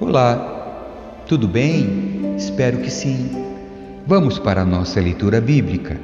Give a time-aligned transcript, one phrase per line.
[0.00, 2.34] Olá, tudo bem?
[2.36, 3.30] Espero que sim.
[4.06, 5.96] Vamos para a nossa leitura bíblica.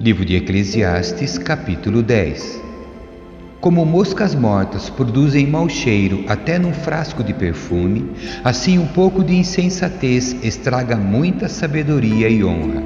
[0.00, 2.63] Livro de Eclesiastes, capítulo 10.
[3.64, 8.10] Como moscas mortas produzem mau cheiro até num frasco de perfume,
[8.44, 12.82] assim um pouco de insensatez estraga muita sabedoria e honra.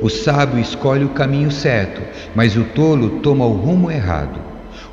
[0.00, 2.00] O sábio escolhe o caminho certo,
[2.34, 4.40] mas o tolo toma o rumo errado.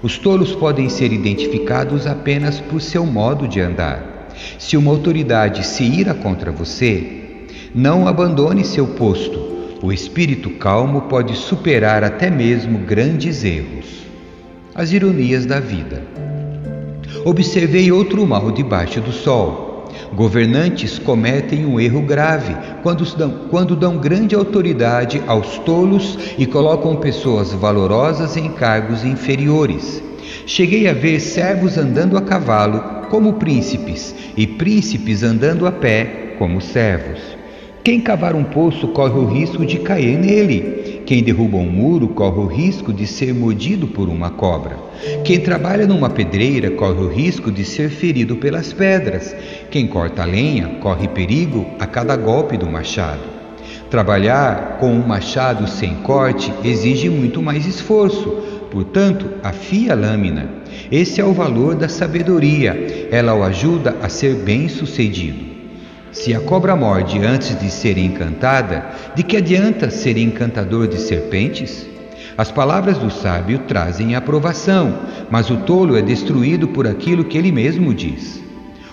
[0.04, 4.34] Os tolos podem ser identificados apenas por seu modo de andar.
[4.60, 9.40] Se uma autoridade se ira contra você, não abandone seu posto.
[9.82, 14.11] O espírito calmo pode superar até mesmo grandes erros.
[14.74, 16.02] As ironias da vida.
[17.26, 19.90] Observei outro mal debaixo do sol.
[20.14, 26.96] Governantes cometem um erro grave quando dão, quando dão grande autoridade aos tolos e colocam
[26.96, 30.02] pessoas valorosas em cargos inferiores.
[30.46, 36.62] Cheguei a ver servos andando a cavalo como príncipes e príncipes andando a pé como
[36.62, 37.20] servos.
[37.84, 40.91] Quem cavar um poço corre o risco de cair nele.
[41.12, 44.77] Quem derruba um muro corre o risco de ser mordido por uma cobra.
[45.26, 49.35] Quem trabalha numa pedreira corre o risco de ser ferido pelas pedras.
[49.70, 53.23] Quem corta lenha corre perigo a cada golpe do machado.
[53.89, 60.49] Trabalhar com um machado sem corte exige muito mais esforço, Portanto, afia a lâmina.
[60.89, 63.09] Esse é o valor da sabedoria.
[63.12, 65.50] Ela o ajuda a ser bem-sucedido.
[66.12, 71.88] Se a cobra morde antes de ser encantada, de que adianta ser encantador de serpentes?
[72.38, 77.51] As palavras do sábio trazem aprovação, mas o tolo é destruído por aquilo que ele
[77.51, 78.41] mesmo diz.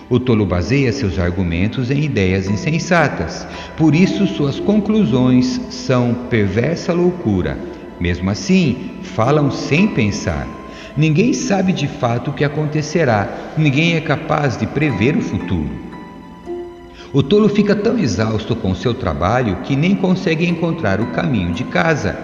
[0.09, 3.47] O tolo baseia seus argumentos em ideias insensatas,
[3.77, 7.57] por isso suas conclusões são perversa loucura
[7.99, 10.47] mesmo assim, falam sem pensar.
[10.95, 15.88] Ninguém sabe de fato o que acontecerá, ninguém é capaz de prever o futuro.
[17.11, 21.63] O tolo fica tão exausto com seu trabalho que nem consegue encontrar o caminho de
[21.63, 22.15] casa.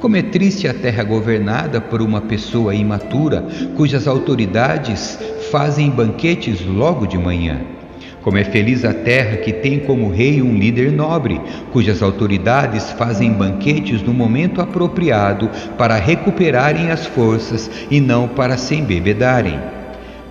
[0.00, 3.44] Como é triste a terra governada por uma pessoa imatura,
[3.76, 5.18] cujas autoridades
[5.50, 7.60] fazem banquetes logo de manhã.
[8.22, 11.38] Como é feliz a terra que tem como rei um líder nobre,
[11.70, 18.76] cujas autoridades fazem banquetes no momento apropriado para recuperarem as forças e não para se
[18.76, 19.60] embebedarem.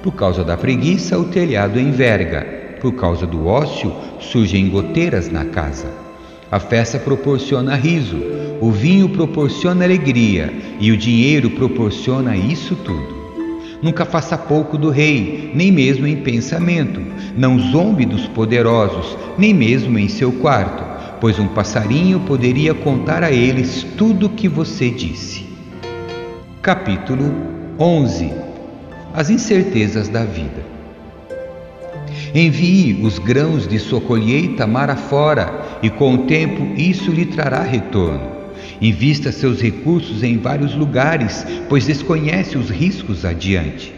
[0.02, 5.88] Por causa da preguiça, o telhado enverga, por causa do ócio, surgem goteiras na casa.
[6.52, 8.18] A festa proporciona riso,
[8.60, 13.22] o vinho proporciona alegria e o dinheiro proporciona isso tudo.
[13.82, 17.02] Nunca faça pouco do rei, nem mesmo em pensamento.
[17.38, 20.84] Não zombe dos poderosos, nem mesmo em seu quarto,
[21.20, 25.48] pois um passarinho poderia contar a eles tudo o que você disse.
[26.62, 27.34] Capítulo
[27.80, 28.32] 11
[29.14, 30.81] As incertezas da vida.
[32.34, 37.62] Envie os grãos de sua colheita mar afora, e com o tempo isso lhe trará
[37.62, 38.22] retorno.
[38.82, 43.94] Invista seus recursos em vários lugares, pois desconhece os riscos adiante.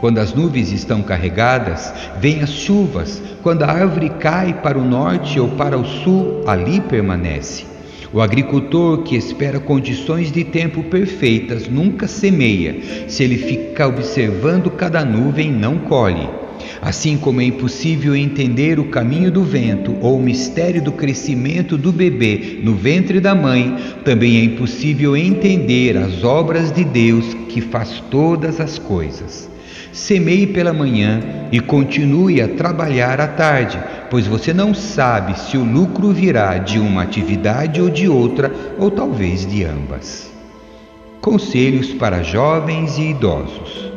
[0.00, 3.22] Quando as nuvens estão carregadas, vêm as chuvas.
[3.42, 7.64] Quando a árvore cai para o norte ou para o sul, ali permanece.
[8.12, 13.08] O agricultor que espera condições de tempo perfeitas nunca semeia.
[13.08, 16.43] Se ele fica observando cada nuvem, não colhe.
[16.80, 21.92] Assim como é impossível entender o caminho do vento ou o mistério do crescimento do
[21.92, 28.02] bebê no ventre da mãe, também é impossível entender as obras de Deus que faz
[28.10, 29.48] todas as coisas.
[29.92, 31.22] Semeie pela manhã
[31.52, 33.78] e continue a trabalhar à tarde,
[34.10, 38.90] pois você não sabe se o lucro virá de uma atividade ou de outra, ou
[38.90, 40.30] talvez de ambas.
[41.20, 43.90] Conselhos para jovens e idosos: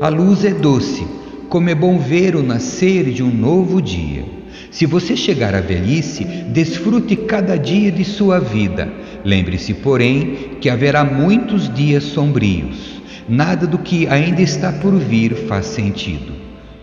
[0.00, 1.19] A luz é doce
[1.50, 4.24] como é bom ver o nascer de um novo dia.
[4.70, 8.88] Se você chegar à velhice, desfrute cada dia de sua vida.
[9.24, 13.02] Lembre-se, porém, que haverá muitos dias sombrios.
[13.28, 16.32] Nada do que ainda está por vir faz sentido.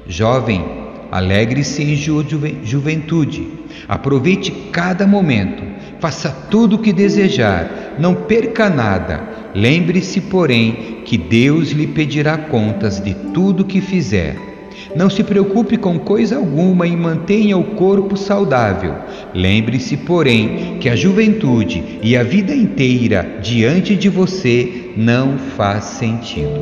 [0.06, 0.64] Jovem,
[1.10, 2.26] alegre-se em ju
[2.62, 3.48] juventude.
[3.88, 5.64] Aproveite cada momento.
[6.02, 7.96] Faça tudo o que desejar.
[7.98, 9.24] Não perca nada.
[9.56, 14.57] Lembre-se, porém, que Deus lhe pedirá contas de tudo que fizer.
[14.96, 18.96] Não se preocupe com coisa alguma e mantenha o corpo saudável.
[19.34, 26.60] Lembre-se, porém, que a juventude e a vida inteira diante de você não faz sentido.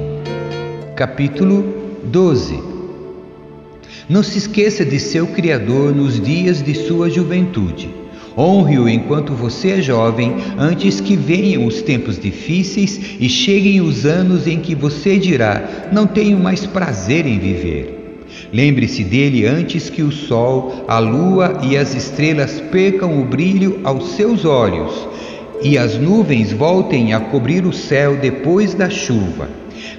[0.96, 1.66] Capítulo
[2.04, 2.60] 12
[4.10, 7.90] Não se esqueça de seu Criador nos dias de sua juventude.
[8.38, 14.46] Honre-o enquanto você é jovem, antes que venham os tempos difíceis e cheguem os anos
[14.46, 18.05] em que você dirá: Não tenho mais prazer em viver.
[18.54, 24.12] Lembre-se dele antes que o sol, a lua e as estrelas percam o brilho aos
[24.12, 25.08] seus olhos
[25.64, 29.50] e as nuvens voltem a cobrir o céu depois da chuva.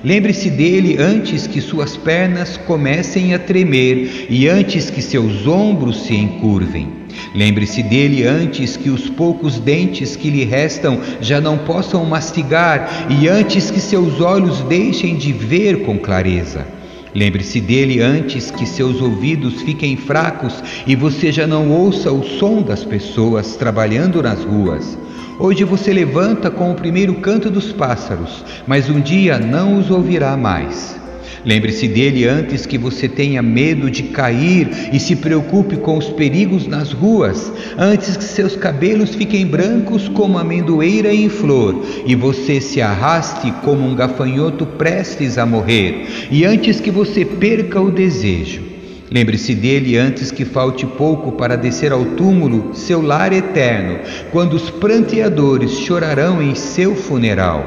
[0.05, 6.15] Lembre-se dele antes que suas pernas comecem a tremer e antes que seus ombros se
[6.15, 6.89] encurvem.
[7.35, 13.27] Lembre-se dele antes que os poucos dentes que lhe restam já não possam mastigar e
[13.27, 16.67] antes que seus olhos deixem de ver com clareza.
[17.17, 22.61] Lembre-se dele antes que seus ouvidos fiquem fracos e você já não ouça o som
[22.61, 24.99] das pessoas trabalhando nas ruas.
[25.39, 30.37] Hoje você levanta com o primeiro canto dos pássaros, mas um dia não os ouvirá
[30.37, 31.01] mais.
[31.45, 36.67] Lembre-se dele antes que você tenha medo de cair e se preocupe com os perigos
[36.67, 42.81] nas ruas, antes que seus cabelos fiquem brancos como amendoeira em flor e você se
[42.81, 48.63] arraste como um gafanhoto prestes a morrer, e antes que você perca o desejo.
[49.11, 54.01] Lembre-se dele antes que falte pouco para descer ao túmulo, seu lar eterno,
[54.33, 57.65] quando os pranteadores chorarão em seu funeral.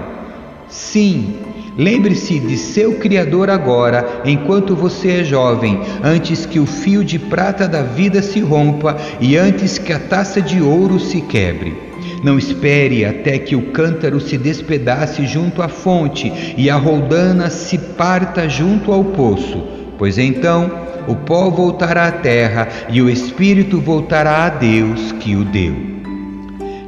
[0.67, 1.35] Sim,
[1.79, 7.69] lembre-se de seu Criador agora, enquanto você é jovem, antes que o fio de prata
[7.69, 11.73] da vida se rompa e antes que a taça de ouro se quebre.
[12.21, 17.77] Não espere até que o cântaro se despedace junto à fonte e a roldana se
[17.77, 19.63] parta junto ao poço,
[19.97, 20.69] pois então
[21.07, 25.73] o pó voltará à terra e o espírito voltará a Deus que o deu.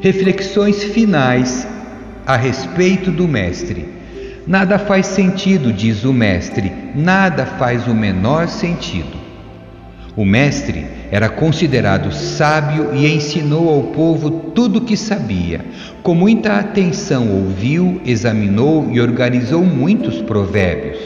[0.02, 1.66] Reflexões finais
[2.26, 4.01] a respeito do Mestre.
[4.48, 9.20] Nada faz sentido, diz o Mestre, nada faz o menor sentido.
[10.16, 15.62] O Mestre era considerado sábio e ensinou ao povo tudo o que sabia.
[16.02, 20.98] Com muita atenção ouviu, examinou e organizou muitos provérbios.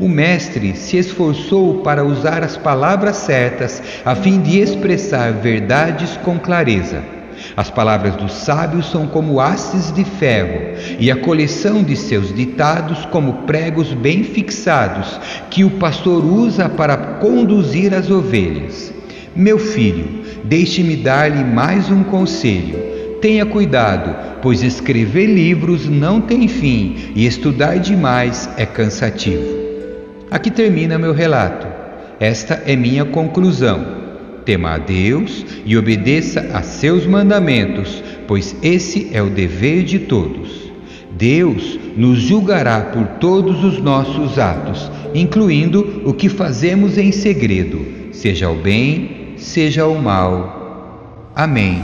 [0.00, 6.38] O mestre se esforçou para usar as palavras certas a fim de expressar verdades com
[6.38, 7.21] clareza.
[7.56, 13.04] As palavras dos sábios são como hastes de ferro, e a coleção de seus ditados
[13.06, 18.92] como pregos bem fixados, que o pastor usa para conduzir as ovelhas.
[19.34, 22.78] Meu filho, deixe-me dar-lhe mais um conselho.
[23.20, 29.62] Tenha cuidado, pois escrever livros não tem fim e estudar demais é cansativo.
[30.30, 31.66] Aqui termina meu relato.
[32.18, 34.01] Esta é minha conclusão.
[34.44, 40.72] Tema a Deus e obedeça a seus mandamentos, pois esse é o dever de todos.
[41.12, 48.50] Deus nos julgará por todos os nossos atos, incluindo o que fazemos em segredo, seja
[48.50, 51.30] o bem, seja o mal.
[51.34, 51.82] Amém.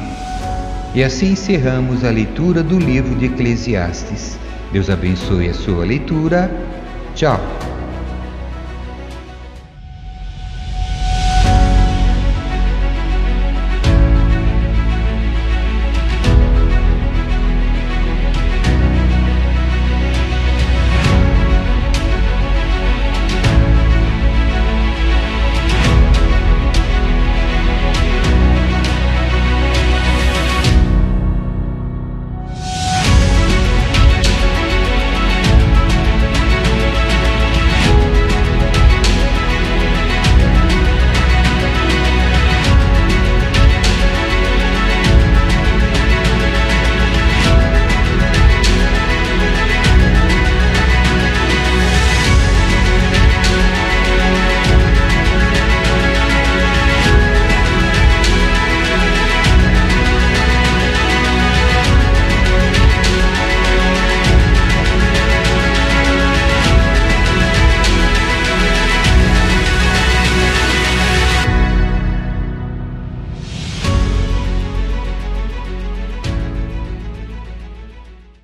[0.94, 4.38] E assim encerramos a leitura do livro de Eclesiastes.
[4.72, 6.50] Deus abençoe a sua leitura.
[7.14, 7.40] Tchau.